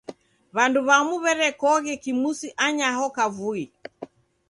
[0.55, 3.63] W'andu w'amu w'erekoghe kimusi anyaho kavui.